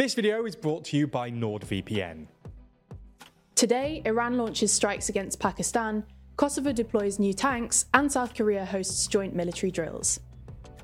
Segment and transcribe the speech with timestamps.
[0.00, 2.26] This video is brought to you by NordVPN.
[3.54, 6.04] Today, Iran launches strikes against Pakistan,
[6.38, 10.18] Kosovo deploys new tanks, and South Korea hosts joint military drills.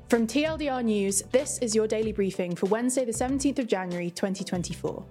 [0.07, 5.03] From TLDR News, this is your daily briefing for Wednesday, the 17th of January 2024.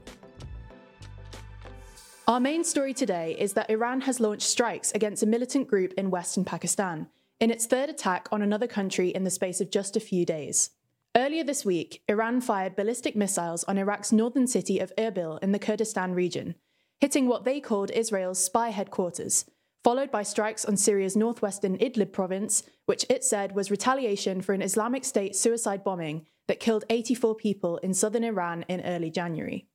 [2.29, 6.11] Our main story today is that Iran has launched strikes against a militant group in
[6.11, 7.09] western Pakistan,
[7.41, 10.71] in its third attack on another country in the space of just a few days.
[11.17, 15.59] Earlier this week, Iran fired ballistic missiles on Iraq's northern city of Erbil in the
[15.59, 16.57] Kurdistan region,
[17.01, 19.47] hitting what they called Israel's spy headquarters,
[19.83, 24.61] followed by strikes on Syria's northwestern Idlib province, which it said was retaliation for an
[24.61, 29.69] Islamic State suicide bombing that killed 84 people in southern Iran in early January.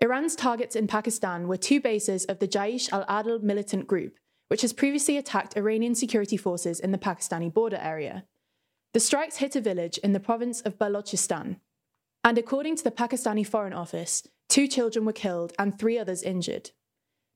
[0.00, 4.14] Iran's targets in Pakistan were two bases of the Jaish al Adl militant group,
[4.46, 8.24] which has previously attacked Iranian security forces in the Pakistani border area.
[8.92, 11.60] The strikes hit a village in the province of Balochistan,
[12.24, 16.72] and according to the Pakistani Foreign Office, two children were killed and three others injured.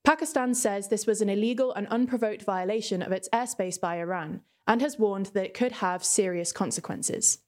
[0.02, 4.80] Pakistan says this was an illegal and unprovoked violation of its airspace by Iran and
[4.80, 7.38] has warned that it could have serious consequences.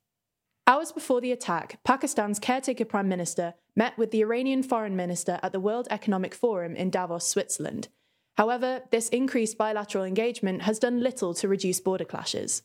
[0.69, 5.53] Hours before the attack, Pakistan's caretaker prime minister met with the Iranian foreign minister at
[5.53, 7.89] the World Economic Forum in Davos, Switzerland.
[8.37, 12.63] However, this increased bilateral engagement has done little to reduce border clashes.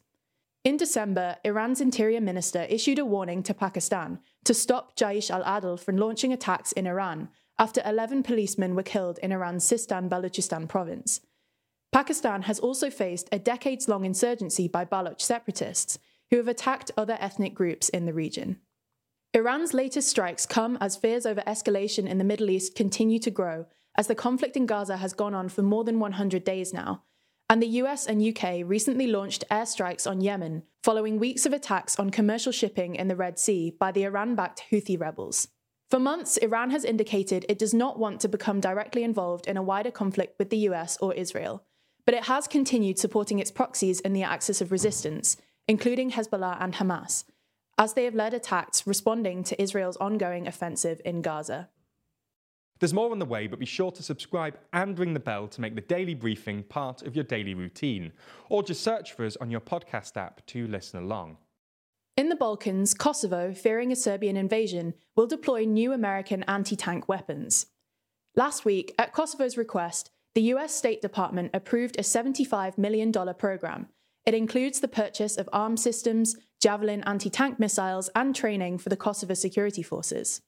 [0.64, 5.80] In December, Iran's interior minister issued a warning to Pakistan to stop Jaish al Adl
[5.80, 11.22] from launching attacks in Iran after 11 policemen were killed in Iran's Sistan Baluchistan province.
[11.92, 15.98] Pakistan has also faced a decades long insurgency by Baloch separatists
[16.30, 18.60] who have attacked other ethnic groups in the region.
[19.34, 23.66] Iran's latest strikes come as fears over escalation in the Middle East continue to grow
[23.98, 27.02] as the conflict in Gaza has gone on for more than 100 days now
[27.52, 32.10] and the US and UK recently launched airstrikes on Yemen following weeks of attacks on
[32.10, 35.50] commercial shipping in the Red Sea by the Iran backed Houthi rebels.
[35.90, 39.62] For months, Iran has indicated it does not want to become directly involved in a
[39.62, 41.66] wider conflict with the US or Israel,
[42.06, 45.36] but it has continued supporting its proxies in the axis of resistance,
[45.68, 47.26] including Hezbollah and Hamas,
[47.78, 51.68] as they have led attacks responding to Israel's ongoing offensive in Gaza.
[52.82, 55.62] There's more on the way, but be sure to subscribe and ring the bell to
[55.62, 58.12] make the daily briefing part of your daily routine,
[58.50, 61.38] or just search for us on your podcast app to listen along.
[62.18, 67.68] In the Balkans, Kosovo, fearing a Serbian invasion, will deploy new American anti tank weapons.
[68.36, 73.90] Last week, at Kosovo's request, the US State Department approved a $75 million program.
[74.26, 78.98] It includes the purchase of arms systems, Javelin anti tank missiles, and training for the
[78.98, 80.42] Kosovo security forces.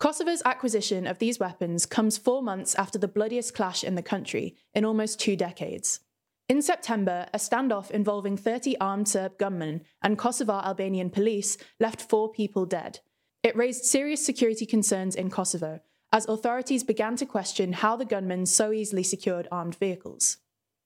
[0.00, 4.56] Kosovo's acquisition of these weapons comes four months after the bloodiest clash in the country
[4.72, 6.00] in almost two decades.
[6.48, 12.32] In September, a standoff involving 30 armed Serb gunmen and Kosovar Albanian police left four
[12.32, 13.00] people dead.
[13.42, 15.80] It raised serious security concerns in Kosovo,
[16.14, 20.38] as authorities began to question how the gunmen so easily secured armed vehicles.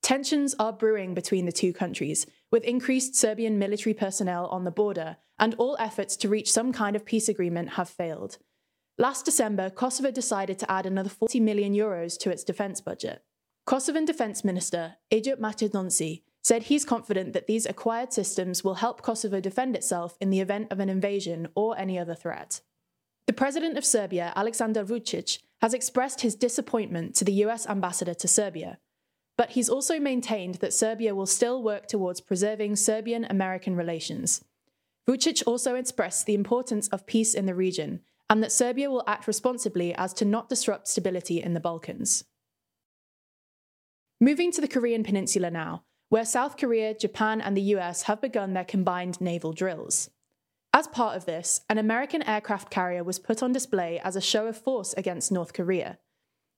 [0.03, 5.19] Tensions are brewing between the two countries, with increased Serbian military personnel on the border,
[5.39, 8.39] and all efforts to reach some kind of peace agreement have failed.
[8.97, 13.25] Last December, Kosovo decided to add another 40 million euros to its defence budget.
[13.67, 19.41] Kosovan Defence Minister Ejup Maqedonci said he's confident that these acquired systems will help Kosovo
[19.41, 22.61] defend itself in the event of an invasion or any other threat.
[23.27, 28.29] The President of Serbia, Aleksandar Vucic, has expressed his disappointment to the US ambassador to
[28.29, 28.79] Serbia,
[29.37, 34.45] but he's also maintained that Serbia will still work towards preserving Serbian American relations.
[35.09, 38.01] Vucic also expressed the importance of peace in the region
[38.35, 42.25] and that Serbia will act responsibly as to not disrupt stability in the Balkans.
[44.21, 48.53] Moving to the Korean Peninsula now, where South Korea, Japan, and the US have begun
[48.53, 50.11] their combined naval drills.
[50.73, 54.49] As part of this, an American aircraft carrier was put on display as a show
[54.49, 55.99] of force against North Korea.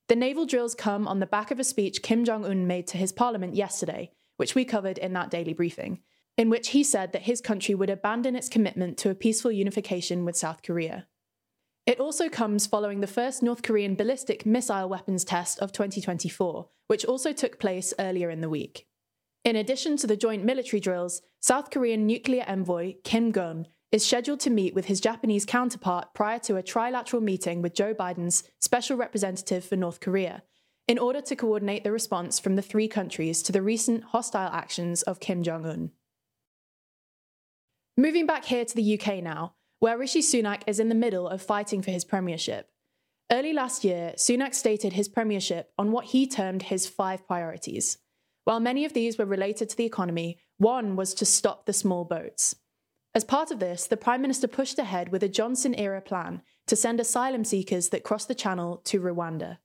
[0.09, 2.97] The naval drills come on the back of a speech Kim Jong un made to
[2.97, 5.99] his parliament yesterday, which we covered in that daily briefing,
[6.39, 10.25] in which he said that his country would abandon its commitment to a peaceful unification
[10.25, 11.07] with South Korea.
[11.87, 17.05] It also comes following the first North Korean ballistic missile weapons test of 2024, which
[17.05, 18.87] also took place earlier in the week.
[19.45, 24.41] In addition to the joint military drills, South Korean nuclear envoy Kim Gun is scheduled
[24.41, 28.97] to meet with his Japanese counterpart prior to a trilateral meeting with Joe Biden's special
[28.97, 30.43] representative for North Korea,
[30.89, 35.03] in order to coordinate the response from the three countries to the recent hostile actions
[35.03, 35.93] of Kim Jong un.
[37.97, 41.43] Moving back here to the UK now, where Rishi Sunak is in the middle of
[41.43, 42.69] fighting for his premiership.
[43.31, 47.99] Early last year, Sunak stated his premiership on what he termed his five priorities.
[48.45, 52.05] While many of these were related to the economy, one was to stop the small
[52.05, 52.55] boats.
[53.15, 56.77] As part of this, the Prime Minister pushed ahead with a Johnson era plan to
[56.77, 59.59] send asylum seekers that cross the channel to Rwanda.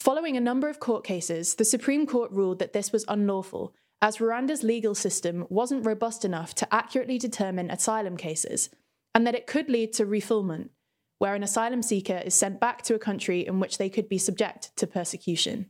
[0.00, 4.16] Following a number of court cases, the Supreme Court ruled that this was unlawful, as
[4.16, 8.70] Rwanda's legal system wasn't robust enough to accurately determine asylum cases,
[9.14, 10.70] and that it could lead to refoulement,
[11.18, 14.18] where an asylum seeker is sent back to a country in which they could be
[14.18, 15.66] subject to persecution.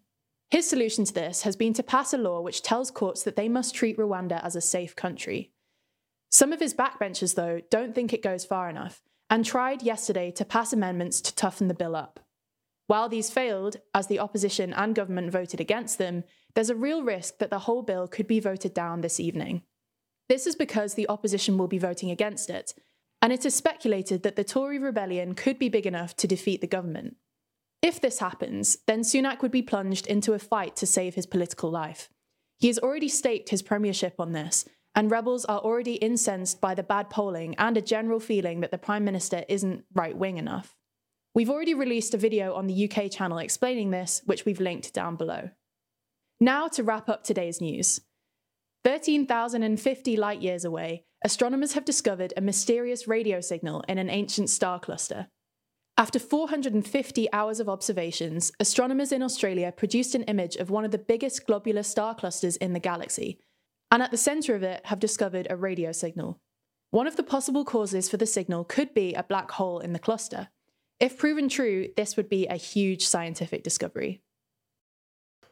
[0.50, 3.48] His solution to this has been to pass a law which tells courts that they
[3.48, 5.52] must treat Rwanda as a safe country.
[6.30, 10.44] Some of his backbenchers, though, don't think it goes far enough and tried yesterday to
[10.44, 12.20] pass amendments to toughen the bill up.
[12.88, 17.38] While these failed, as the opposition and government voted against them, there's a real risk
[17.38, 19.62] that the whole bill could be voted down this evening.
[20.28, 22.74] This is because the opposition will be voting against it,
[23.22, 26.66] and it is speculated that the Tory rebellion could be big enough to defeat the
[26.66, 27.16] government.
[27.82, 31.70] If this happens, then Sunak would be plunged into a fight to save his political
[31.70, 32.08] life.
[32.58, 36.82] He has already staked his premiership on this, and rebels are already incensed by the
[36.82, 40.76] bad polling and a general feeling that the Prime Minister isn't right wing enough.
[41.34, 45.16] We've already released a video on the UK channel explaining this, which we've linked down
[45.16, 45.50] below.
[46.40, 48.00] Now to wrap up today's news.
[48.84, 54.80] 13,050 light years away, astronomers have discovered a mysterious radio signal in an ancient star
[54.80, 55.28] cluster.
[55.96, 60.98] After 450 hours of observations, astronomers in Australia produced an image of one of the
[60.98, 63.38] biggest globular star clusters in the galaxy,
[63.90, 66.38] and at the centre of it have discovered a radio signal.
[66.90, 69.98] One of the possible causes for the signal could be a black hole in the
[69.98, 70.48] cluster.
[70.98, 74.22] If proven true, this would be a huge scientific discovery.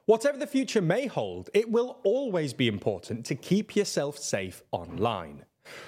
[0.06, 5.44] Whatever the future may hold, it will always be important to keep yourself safe online.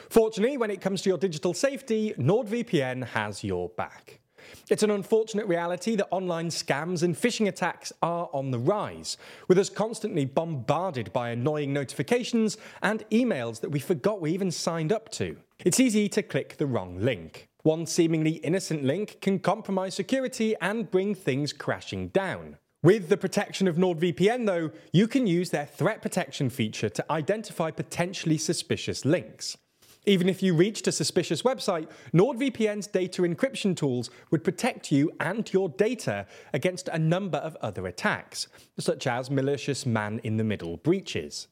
[0.08, 4.20] Fortunately, when it comes to your digital safety, NordVPN has your back.
[4.68, 9.16] It's an unfortunate reality that online scams and phishing attacks are on the rise,
[9.48, 14.92] with us constantly bombarded by annoying notifications and emails that we forgot we even signed
[14.92, 15.36] up to.
[15.64, 17.48] It's easy to click the wrong link.
[17.62, 22.56] One seemingly innocent link can compromise security and bring things crashing down.
[22.82, 27.70] With the protection of NordVPN, though, you can use their threat protection feature to identify
[27.70, 29.58] potentially suspicious links.
[30.06, 35.52] Even if you reached a suspicious website, NordVPN's data encryption tools would protect you and
[35.52, 38.48] your data against a number of other attacks,
[38.78, 41.48] such as malicious man in the middle breaches.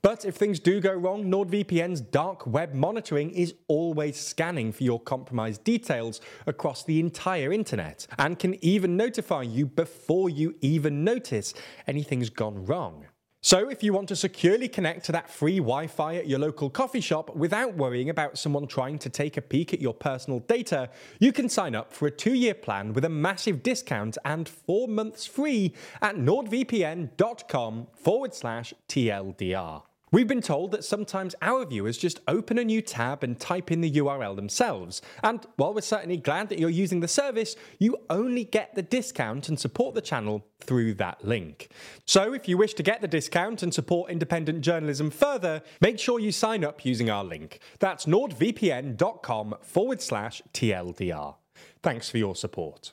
[0.00, 5.00] But if things do go wrong, NordVPN's dark web monitoring is always scanning for your
[5.00, 11.52] compromised details across the entire internet and can even notify you before you even notice
[11.86, 13.06] anything's gone wrong.
[13.48, 16.68] So, if you want to securely connect to that free Wi Fi at your local
[16.68, 20.90] coffee shop without worrying about someone trying to take a peek at your personal data,
[21.18, 24.86] you can sign up for a two year plan with a massive discount and four
[24.86, 25.72] months free
[26.02, 29.87] at nordvpn.com forward slash TLDR.
[30.10, 33.80] We've been told that sometimes our viewers just open a new tab and type in
[33.80, 35.02] the URL themselves.
[35.22, 39.48] And while we're certainly glad that you're using the service, you only get the discount
[39.48, 41.68] and support the channel through that link.
[42.06, 46.18] So if you wish to get the discount and support independent journalism further, make sure
[46.18, 47.60] you sign up using our link.
[47.78, 51.34] That's nordvpn.com forward slash TLDR.
[51.82, 52.92] Thanks for your support.